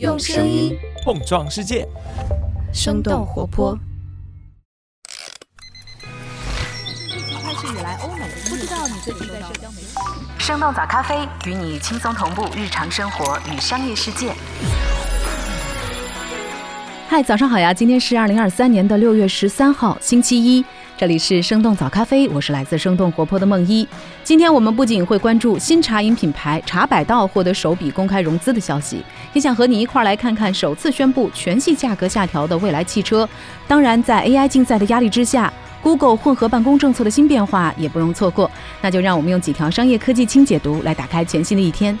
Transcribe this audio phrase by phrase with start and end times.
[0.00, 1.86] 用声音碰撞世界，
[2.72, 3.78] 生动活泼。
[7.16, 9.94] 疫情开始以来，欧美不知道你最近在社交媒体。
[10.36, 14.34] 生动早咖啡与你轻松同步日常生活与商业世界。
[17.08, 17.72] 嗨，早上好呀！
[17.72, 20.64] 今天是二零二三年的六月十三号，星期一。
[20.96, 23.86] 这里是生动早咖啡，我是来自生动活泼的梦一。
[24.22, 29.02] 今天我们不仅会关注新茶饮品牌茶百道获得首笔公开融资的消息，
[29.32, 33.28] 也想和你一块儿来看看首次宣布全系价格下调的蔚来汽车。
[33.66, 38.48] 当然，在 AI 竞赛的压力之下，Google 混合办公政策的新变化也不容错过。
[38.80, 41.98] 那就让我们用几条商业科技轻解读来打开全新的一天。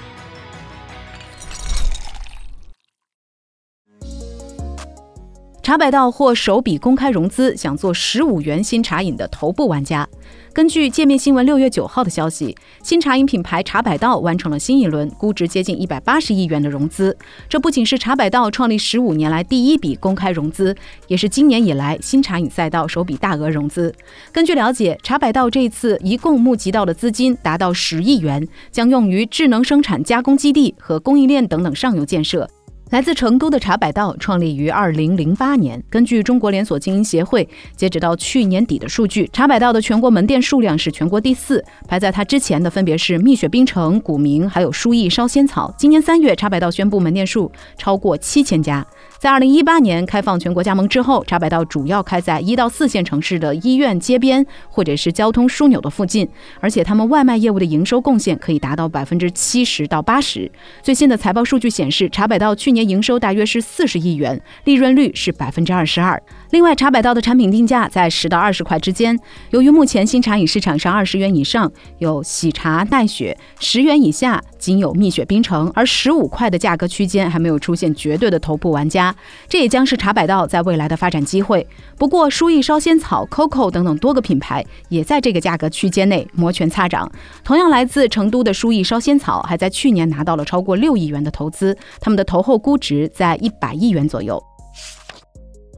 [5.64, 10.06] 茶百道获首笔公开融资，想做十五元新茶饮的头部玩家。
[10.52, 17.16] 根据界面新闻六月九号的消息，新茶饮品牌茶百道完成了新一轮估值接近一百八十亿元的融资。
[17.48, 23.90] 这不仅是茶百道创立十五年来第一笔公开融资，也是今年以来新茶饮赛道首笔大额融资。
[24.30, 32.46] 根据了解，茶百道这次一共募集到的资金达到十亿元，将用于智能生产加工基地和供应链等等上游建设。
[32.94, 35.82] 来自成都的茶百道创立于二零零八年。
[35.90, 45.74] 根据中国连锁经营协会截止到去年底的数据，茶百道的全国门店数量是全国第四，排在它之前的分别是蜜雪冰城、古茗，还有舒逸烧仙草。
[45.76, 48.86] 今年三月，茶百道宣布门店数超过七千家。
[49.18, 56.28] 在二零一八年开放全国加盟之后，茶百道主要开在一到四线城市的医院街边或者是交通枢纽的附近，
[56.60, 60.48] 而且他们外卖业务的营收贡献可以达到百分之七十到八十。
[60.80, 66.22] 最新的财报数据显示，茶百道去年营收大约是四十亿元，利润率是百分之二十二。
[66.54, 69.18] 另外，茶百道的产品定价在十到二十块之间。
[69.50, 71.68] 由于目前新茶饮市场上二十元以上
[71.98, 79.12] 有喜茶、奈雪，十元以下仅有蜜雪冰城，而十五块的价格区间还没有出现绝对的头部玩家。
[79.48, 81.66] 这也将是茶百道在未来的发展机会。
[81.98, 87.10] 不过，舒逸烧仙草、COCO 等等多个品牌也在这个价格区间内摩拳擦掌。
[87.42, 94.40] 同样来自成都的舒逸烧仙草，还在去年拿到了超过六亿元的投资，他们的投后估值在一百亿元左右。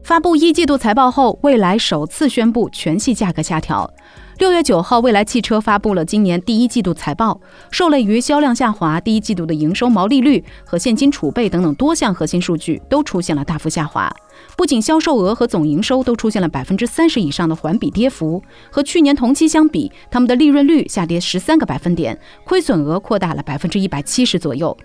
[0.07, 3.93] 发布一季度财报后，蔚来首次宣布全系价格下调。
[4.37, 7.41] 六月九号，蔚来汽车发布了今年第一季度财报，
[7.71, 14.09] 受累于销量下滑，第一季度的营收、毛利率和现金储备等等多项核心数据都出现了大幅下滑。
[14.55, 18.41] 不仅销售额和总营收都出现了百分之三十以上的环比跌幅，
[18.71, 24.77] 和去年同期相比，他们的利润率下跌十三个百分点，亏损额扩大了百分之一百七十左右。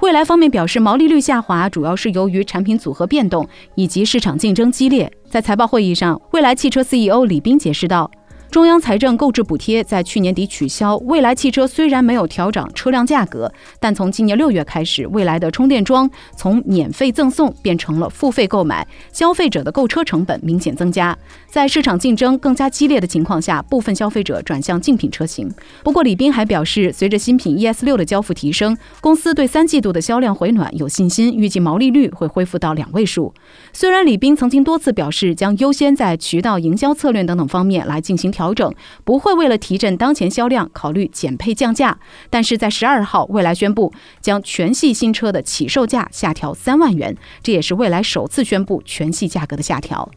[0.00, 5.10] 未来方面表示，毛利率下滑主要是由于产品组合变动以及市场竞争激烈。
[5.28, 8.08] 在财报会议上，未来汽车 CEO 李斌解释道。
[8.50, 21.16] 中央财政购置补贴在去年底取消，蔚来汽车虽然没有调整车辆价格，但从今年六月开始，蔚来的充电桩从免费赠送变成了付费购买，消费者的购车成本明显增加。
[21.46, 25.52] 在市场竞争更加激烈的情况下，部分消费者转向竞品车型。
[25.84, 33.34] 不过，李斌还表示，随着新品 ES 六的交付提升，公司对三季度的销量回暖有信心，预计毛利率会恢复到两位数。
[33.74, 38.32] 虽然李斌曾经多次表示将优先在渠道营销策略等等方面来进行。
[38.38, 38.72] 调整
[39.02, 41.98] 不会为了提振当前销量考虑减配降价，
[42.30, 50.08] 但是在十二号，蔚来宣布将全系新车的起售价下调三万元，这也是蔚来首次宣布全系价格的下调。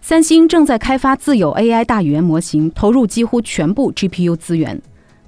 [0.00, 4.80] 三星正在开发自有 AI 大语言模型，投入几乎全部 GPU 资源。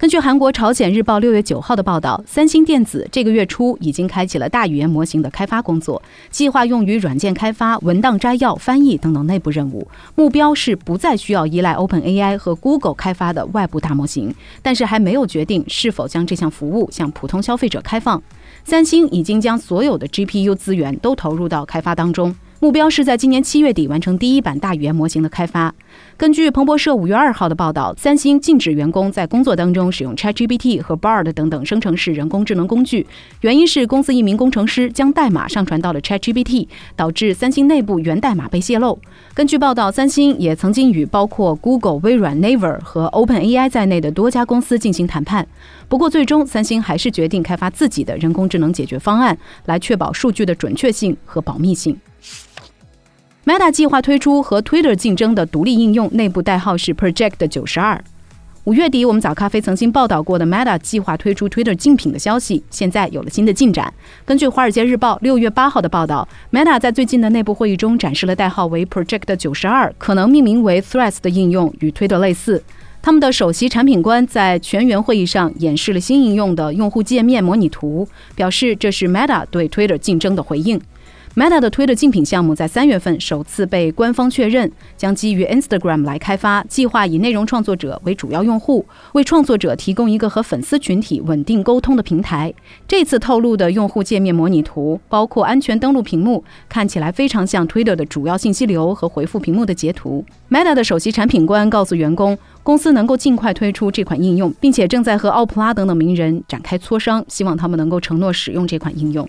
[0.03, 9.87] 根据韩国《朝鲜日报》六月九号的报道，三星电子这个月初已经开启了大语言模型的开发工作，计划用于软件开发、文档摘要、翻译等等内部任务。
[10.17, 18.21] 目标是不再需要依赖 OpenAI 和 Google 开发的外部大模型，但是还没有决定是否将这项服务向普通消费者开放。
[18.65, 22.35] 三星已经将所有的 GPU 资源都投入到开发当中。
[22.63, 25.75] 目标是在今年七月底完成第一版大语言模型的开发。
[26.17, 33.05] 根据彭博社五月二号的报道，三星禁止员工在工作当中使用 ChatGPT 和 Bard 等等生成式人工智能工具，
[33.41, 38.97] 原因是公司一名工程师将代码上传到了 ChatGPT，导致三星内部源代码被泄露。
[39.35, 45.45] 根据报道，三星也曾经与包括 Google、微软、Naver 和 OpenAI 在内的多家公司进行谈判，
[45.89, 51.99] 不过最终三星还是决定开发自己的人工智能解决方案，来确保数据的准确性和保密性。
[53.45, 58.01] Meta 计划推出和 Twitter 竞争的独立应用，内部代号是 Project 九十二。
[58.63, 63.93] 五月底，我们早咖啡曾经报道过的 Meta 计划推出 Twitter 竞品的消息，现在有了新的进展。
[64.25, 72.63] 根据《华尔街日报》六月八号的报道，Meta 在最近的内部会议中展示了代号为 Project 九十二，可能命名为 Threads 的应用，与 Twitter 类似。
[73.03, 78.07] 他们的首席产品官在全员会议上演示了新应用的用户界面模拟图，
[78.37, 80.81] 表示这是 Meta 对 Twitter 竞争的回应。
[81.35, 88.85] Meta 的推特竞品项目在三月份首次被官方确认，将基于 Instagram 来开发，计划以内容创作者为主要用户，
[89.15, 92.53] 为创作者提供一个和粉丝群体稳定沟通的平台。
[92.87, 100.23] 这次透露的用户界面模拟图包括安全登录屏幕，看起来非常像 Twitter 的主要信息流和回复屏幕的截图。
[100.51, 109.27] Meta 的首席产品官告诉员工，公司能够尽快推出这款应用，并且正在和奥普拉等等名人展开磋商，希望他们能够承诺使用这款应用。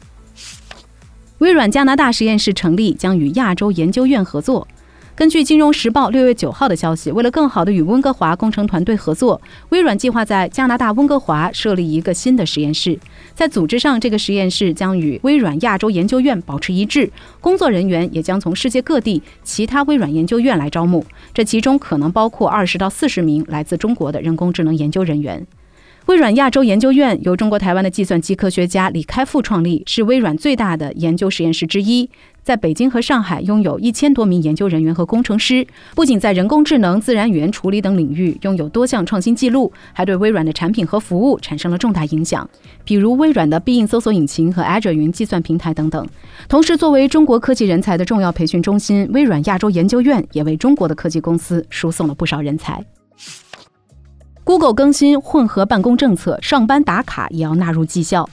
[1.40, 4.68] 微软加拿大实验室成立，将与亚洲研究院合作。
[5.16, 9.40] 根据《金融时报》六月九号的消息，为了更好地与温哥华工程团队合作，
[9.70, 12.98] 微软计划在加拿大温哥华设立一个新的实验室。
[13.36, 25.46] 在组织上，这个实验室将与微软亚洲研究院保持一致，工作人员也将从世界各地其他微软研究院来招募，这其中可能包括二十到四十名来自中国的人工智能研究人员。
[26.08, 32.10] 微软亚洲研究院由中国台湾的计算机科学家李开复创立，是微软最大的研究实验室之一。
[32.44, 35.66] 在北京和上海拥有一千多名研究人员和工程师，
[35.96, 42.48] 不仅在人工智能、自然语言处理等领域拥有多项创新记录，还对微软的产品和服务产生了重大影响，
[42.84, 46.06] 比如微软的必应搜索引擎和 Azure 云计算平台等等。
[46.50, 52.84] 同时，作为中国科技人才的重要培训中心，微软亚洲研究院也为中国的科技公司输送了不少人才。
[54.46, 58.30] Google 更新混合办公政策，上班打卡也要纳入绩效。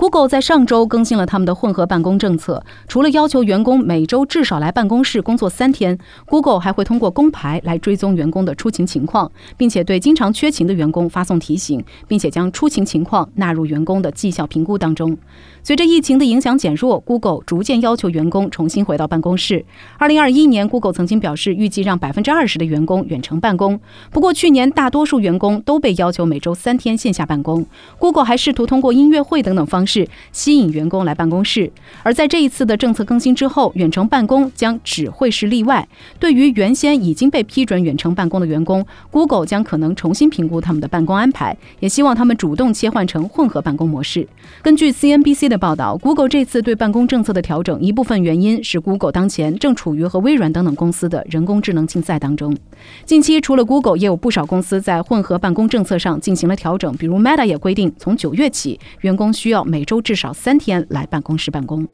[0.00, 15.14] Google 在上周更新了他们的混合办公政策，除了要求员工每周至少来办公室工作三天，Google 还会通过工牌来追踪员工的出勤情况，并且对经常缺勤的员工发送提醒，并且将出勤情况纳入员工的绩效评估当中。
[15.62, 19.62] 随着疫情的影响减弱，Google 逐渐要求员工重新回到办公室。
[19.98, 23.78] 二零二一年，Google 曾经表示预计让百分之二十的员工远程办公。
[24.10, 27.66] 不过，去年大多数员工都被要求每周三天线下办公。
[27.98, 31.70] Google 还试图通过音乐会等等方式是吸引员工来办公室。
[32.04, 35.86] 而在这一次的政策更新之后，远程办公将只会是例外。
[36.18, 44.26] 对于原先已经被批准远程办公的员工，Google 将可能重新评估他们的办公安排，也希望他们主动切换成混合办公模式。
[44.62, 45.50] 根据 CNBC。
[45.50, 52.56] 的报道，Google 这次对办公政策的调整，一部分原因是 Google 当前正处于和微软等等公司的人工智能竞赛当中。
[53.04, 61.86] 近期，除了 Google，也有不少公司在混合办公政策上进行了调整，比如 Meta 也规定，从九月起，员工需要每周至少三天来办公室办公。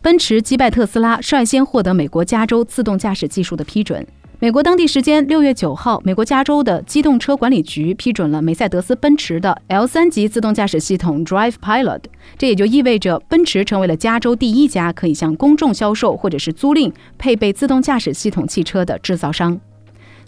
[0.00, 4.06] 奔驰击败特斯拉，率先获得美国加州自动驾驶技术的批准。
[4.40, 12.02] 美国当地时间六月九号，美国加州的机动车管理局批准了梅赛德斯奔驰的 L 三级自动驾驶系统 Drive Pilot，
[12.38, 19.60] 这也就意味着奔驰成为了加州第一家可以向公众销售或者是租赁配备自动驾驶系统汽车的制造商。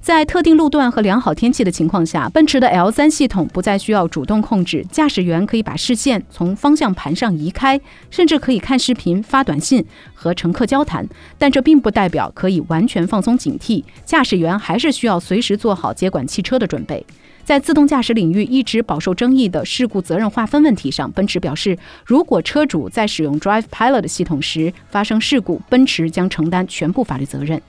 [0.00, 7.78] 在特定路段和良好天气的情况下，奔驰的 L 三系统不再需要主动控制，驾驶员可以把视线从方向盘上移开，
[8.10, 11.06] 甚至可以看视频、发短信和乘客交谈。
[11.36, 17.04] 但这并不代表可以完全放松警惕，驾驶员还是需要随时做好接管汽车的准备。
[17.44, 21.76] 在自动驾驶领域一直饱受争议的事故责任划分问题上，奔驰表示，
[22.06, 27.60] 如果车主在使用 Drive Pilot 系统时发生事故，奔驰将承担全部法律责任。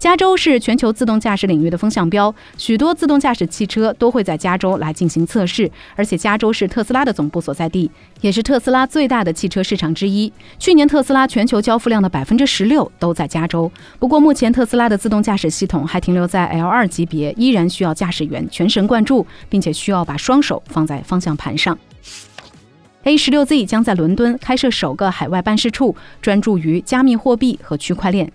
[0.00, 7.90] 加州是全球自动驾驶领域的风向标，许多自动驾驶汽车都会在加州来进行测试，而且加州是特斯拉的总部所在地，
[8.22, 10.32] 也是特斯拉最大的汽车市场之一。
[10.58, 13.70] 去年特斯拉全球交付量的百分之十六都在加州。
[13.98, 21.78] 不过，目前特斯拉的自动驾驶系统还停留在 L 二级别，依然需要驾驶员全神贯注，并且需要把双手放在方向盘上。
[23.02, 28.32] A 十六 Z 将在伦敦开设首个海外办事处，专注于加密货币和区块链。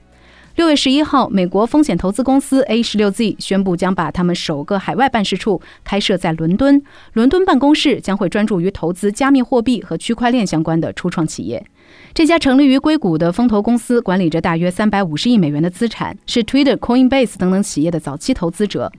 [0.56, 6.82] 六月十一号，美国风险投资公司 A 十六 Z 宣布将把他们首个海外办事处开设在伦敦。
[7.12, 11.66] 伦敦办公室将会专注于投资加密货币和区块链相关的初创企业。
[12.14, 18.90] 这家成立于硅谷的风投公司管理着大约三百五十亿美元的资产，是 Twitter、Coinbase 等等企业的早期投资者。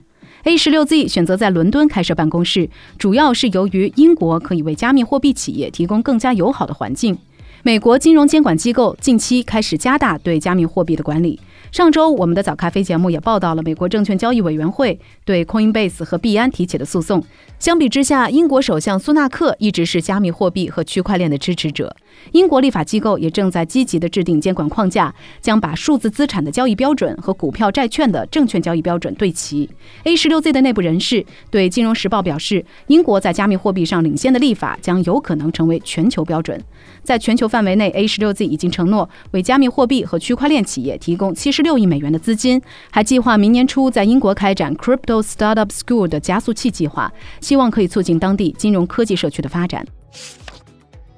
[0.43, 7.17] A 十六 Z 选择在伦敦开设办公室，主要是由于英国可以为加密货币企业提供更加友好的环境。
[7.63, 11.39] 美国金融监管机构近期开始加大对加密货币的管理。
[11.71, 17.21] 上周，我们的早咖啡节目也报道了美国证券交易委员会对 Coinbase 和币安提起的诉讼。
[17.59, 21.93] 相比之下，英国首相苏纳克一直是加密货币和区块链的支持者。
[22.31, 29.69] 英国立法机构也正在积极地制定监管框架，将把数字资产的交易标准和股票、债券的证券交易标准对齐。
[30.03, 36.63] A 十六 Z 的内部人士对《金融时报》表示，英国在加密货币上领先的立法将有可能成为全球标准。
[37.03, 42.61] 在全球范围内，A 十六 Z 已经承诺为加密货币和区块链企业提供七十十六亿美元的资金，
[42.91, 47.11] 还计划明年初在英国开展 Crypto Startup School 的加速器计划，
[47.41, 49.83] 希望可以促进当地金融科技社区的发展。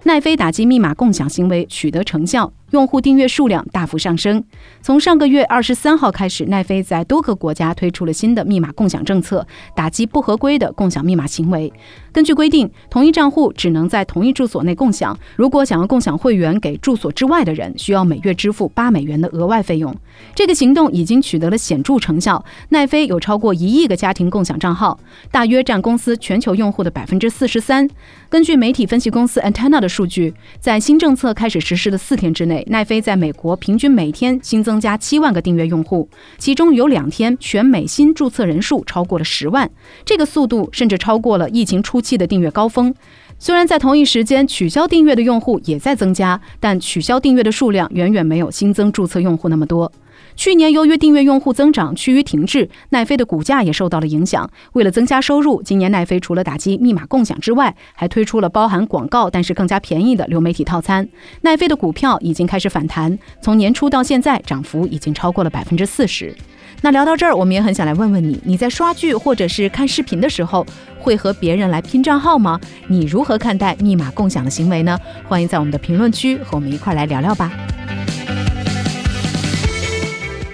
[0.03, 2.53] 奈飞打击密码共享行为取得成效。
[2.72, 4.43] 用户订阅数量大幅上升。
[4.79, 11.74] 从上个月二十三号开始，奈飞在多个国家推出了新的密码共享政策，打击不合规的共享密码行为。
[12.11, 15.17] 根据规定，同一账户只能在同一住所内共享。
[15.35, 19.95] 如果想要共享会员给住所之外的人，需要每月支付八美元的额外费用。
[20.33, 22.43] 这个行动已经取得了显著成效。
[22.69, 24.99] 奈飞有超过一亿个家庭共享账号，
[25.31, 27.87] 大约占公司全球用户的百分之四十三。
[28.29, 39.69] 根据媒体分析公司 Antenna 的数据，在新政策开始实施的四天之内，奈飞在美国平均每天新增加七万个订阅用户，其中有两天全美新注册人数超过了十万，
[40.05, 42.93] 这个速度甚至超过了疫情初期的订阅高峰。
[43.37, 49.91] 虽然在同一时间取消订阅的用户也在增加，但取消订阅的数量远远没有新增注册用户那么多。
[50.35, 54.49] 去年由于订阅用户增长趋于停滞，奈飞的股价也受到了影响。
[54.73, 61.07] 为了增加收入，今年奈飞除了打击密码共享之外，还推出了包含广告但是更加便宜的流媒体套餐。
[61.41, 66.35] 奈飞的股票已经开始反弹，从年初到现在涨幅已经超过了百分之四十。
[66.81, 70.65] 那聊到这儿，我们也很想来问问你：你在刷剧或者是看视频的时候，
[70.97, 72.59] 会和别人来拼账号吗？
[72.88, 74.97] 你如何看待密码共享的行为呢？
[75.27, 77.51] 欢迎在我们的评论区和我们一块来聊聊吧。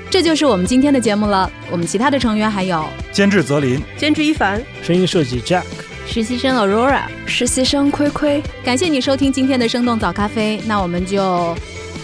[0.09, 1.51] 这就是我们今天的节目了。
[1.69, 5.63] 我们其他的成员还有监制泽林、监制一凡、声音设计 Jack、
[6.07, 8.41] 实习生 Aurora、实习生亏亏。
[8.63, 11.53] 感谢你收听今天的生动早咖啡，那我们就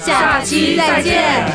[0.01, 1.46] 下期再见。